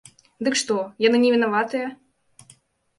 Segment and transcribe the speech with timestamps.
[0.47, 0.77] Дык што,
[1.07, 1.87] яны невінаватыя?